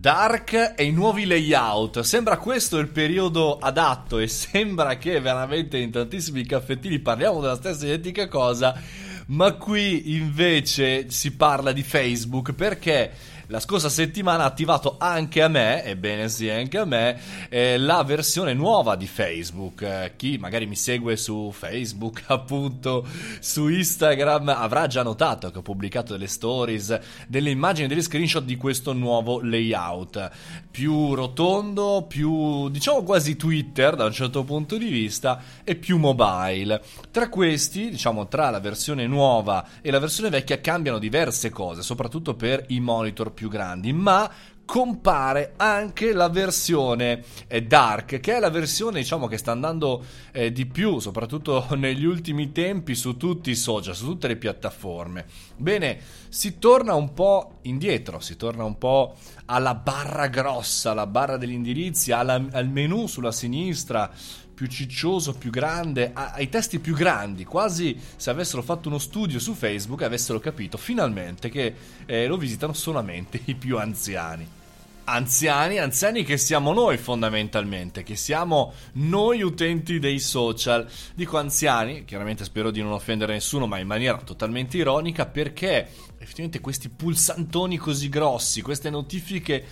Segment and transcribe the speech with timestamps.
[0.00, 2.02] Dark e i nuovi layout.
[2.02, 7.84] Sembra questo il periodo adatto e sembra che veramente in tantissimi caffettini parliamo della stessa
[7.84, 8.80] identica cosa,
[9.26, 13.10] ma qui invece si parla di Facebook perché
[13.50, 17.18] la scorsa settimana ha attivato anche a me, ebbene sì, anche a me,
[17.48, 19.80] eh, la versione nuova di Facebook.
[19.80, 23.06] Eh, chi magari mi segue su Facebook, appunto,
[23.40, 28.56] su Instagram, avrà già notato che ho pubblicato delle stories, delle immagini, degli screenshot di
[28.56, 30.30] questo nuovo layout.
[30.70, 36.82] Più rotondo, più, diciamo quasi Twitter da un certo punto di vista, e più mobile.
[37.10, 42.34] Tra questi, diciamo, tra la versione nuova e la versione vecchia cambiano diverse cose, soprattutto
[42.34, 44.28] per i monitor più grandi, ma
[44.64, 50.50] compare anche la versione eh, dark, che è la versione diciamo che sta andando eh,
[50.50, 55.24] di più, soprattutto negli ultimi tempi su tutti i social, su tutte le piattaforme.
[55.56, 59.14] Bene, si torna un po' indietro, si torna un po'
[59.46, 64.10] alla barra grossa, alla barra degli indirizzi, alla, al menu sulla sinistra,
[64.58, 69.54] più ciccioso, più grande, ai testi più grandi, quasi se avessero fatto uno studio su
[69.54, 71.72] Facebook e avessero capito finalmente che
[72.04, 74.44] eh, lo visitano solamente i più anziani.
[75.04, 80.88] Anziani, anziani che siamo noi fondamentalmente, che siamo noi utenti dei social.
[81.14, 86.58] Dico anziani, chiaramente spero di non offendere nessuno, ma in maniera totalmente ironica, perché effettivamente
[86.58, 89.64] questi pulsantoni così grossi, queste notifiche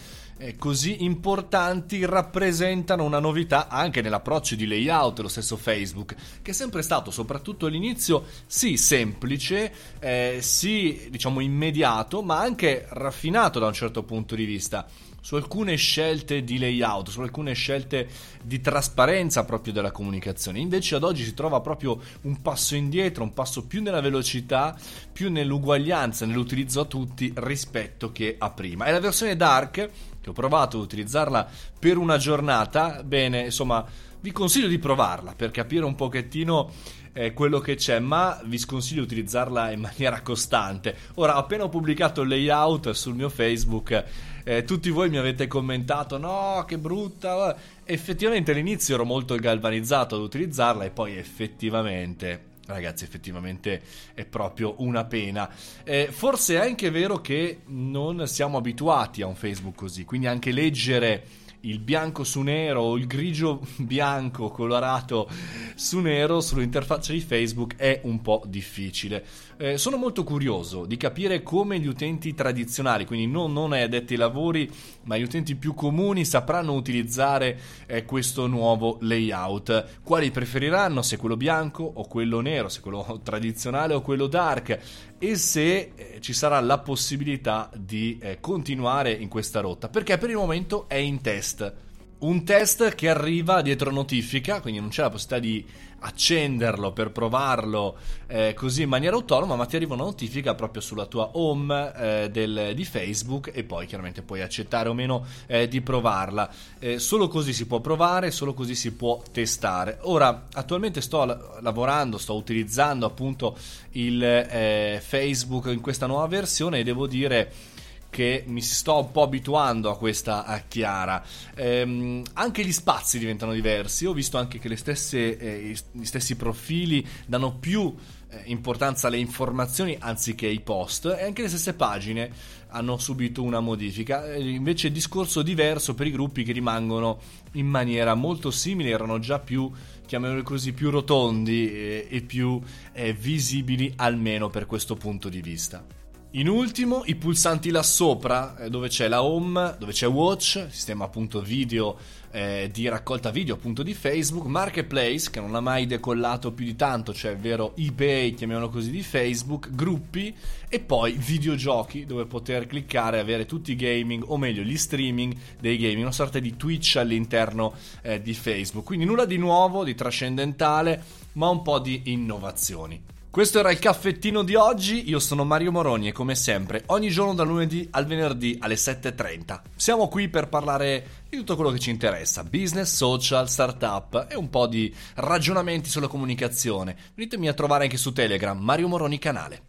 [0.59, 6.83] così importanti rappresentano una novità anche nell'approccio di layout dello stesso Facebook, che è sempre
[6.83, 14.03] stato, soprattutto all'inizio, sì semplice, eh, sì diciamo immediato, ma anche raffinato da un certo
[14.03, 14.87] punto di vista
[15.27, 18.09] su alcune scelte di layout, su alcune scelte
[18.45, 20.61] di trasparenza proprio della comunicazione.
[20.61, 24.79] Invece ad oggi si trova proprio un passo indietro, un passo più nella velocità,
[25.13, 28.85] più nell'uguaglianza, nell'utilizzo a tutti rispetto che a prima.
[28.85, 33.85] E la versione dark che ho provato ad utilizzarla per una giornata, bene, insomma,
[34.27, 36.73] vi consiglio di provarla per capire un pochettino
[37.13, 40.97] eh, quello che c'è, ma vi sconsiglio di utilizzarla in maniera costante.
[41.15, 44.05] Ora, appena ho pubblicato il layout sul mio Facebook,
[44.43, 47.57] eh, tutti voi mi avete commentato: no, che brutta.
[47.85, 53.81] Effettivamente all'inizio ero molto galvanizzato ad utilizzarla e poi effettivamente Ragazzi, effettivamente
[54.13, 55.49] è proprio una pena.
[55.85, 60.51] Eh, forse è anche vero che non siamo abituati a un Facebook così, quindi anche
[60.51, 61.23] leggere
[61.67, 65.29] il bianco su nero o il grigio bianco colorato
[65.75, 69.25] su nero sull'interfaccia di Facebook è un po' difficile.
[69.59, 74.19] Eh, sono molto curioso di capire come gli utenti tradizionali, quindi non, non addetti ai
[74.19, 74.71] lavori,
[75.05, 80.01] ma gli utenti più comuni sapranno utilizzare eh, questo nuovo layout.
[80.03, 85.37] Quali preferiranno, se quello bianco o quello nero, se quello tradizionale o quello dark e
[85.37, 90.37] se eh, ci sarà la possibilità di eh, continuare in questa rotta, perché per il
[90.37, 91.73] momento è in test.
[92.19, 95.67] Un test che arriva dietro notifica, quindi non c'è la possibilità di
[95.99, 97.97] accenderlo per provarlo
[98.27, 102.31] eh, così in maniera autonoma, ma ti arriva una notifica proprio sulla tua home eh,
[102.31, 106.51] del, di Facebook e poi chiaramente puoi accettare o meno eh, di provarla.
[106.79, 109.99] Eh, solo così si può provare, solo così si può testare.
[110.03, 113.59] Ora, attualmente sto lavorando, sto utilizzando appunto
[113.91, 117.75] il eh, Facebook in questa nuova versione e devo dire
[118.17, 121.23] che mi sto un po' abituando a questa chiara.
[121.55, 124.07] Ehm, anche gli spazi diventano diversi.
[124.07, 127.95] Ho visto anche che stesse, eh, gli stessi profili danno più
[128.31, 132.31] eh, importanza alle informazioni anziché ai post e anche le stesse pagine
[132.69, 134.33] hanno subito una modifica.
[134.33, 137.19] Eh, invece discorso diverso per i gruppi che rimangono
[137.53, 139.71] in maniera molto simile, erano già più
[140.07, 142.59] chiamiamoli così, più rotondi e, e più
[142.95, 146.06] eh, visibili almeno per questo punto di vista.
[146.37, 151.07] In ultimo, i pulsanti là sopra, eh, dove c'è la home, dove c'è watch, sistema
[151.07, 151.97] appunto video
[152.31, 156.77] eh, di raccolta video appunto di Facebook, marketplace che non ha mai decollato più di
[156.77, 160.37] tanto, cioè vero eBay, chiamiamolo così, di Facebook, gruppi
[160.69, 165.35] e poi videogiochi dove poter cliccare e avere tutti i gaming, o meglio gli streaming
[165.59, 167.73] dei gaming, una sorta di Twitch all'interno
[168.03, 168.85] eh, di Facebook.
[168.85, 173.15] Quindi nulla di nuovo, di trascendentale, ma un po' di innovazioni.
[173.37, 177.35] Questo era il caffettino di oggi, io sono Mario Moroni e come sempre ogni giorno
[177.35, 181.91] dal lunedì al venerdì alle 7.30 siamo qui per parlare di tutto quello che ci
[181.91, 186.97] interessa, business, social, startup e un po' di ragionamenti sulla comunicazione.
[187.15, 189.65] Venitemi a trovare anche su Telegram, Mario Moroni canale.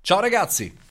[0.00, 0.88] Ciao ragazzi!